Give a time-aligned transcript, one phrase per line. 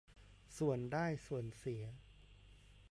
[0.57, 1.83] ส่วนได้ส่วนเสีย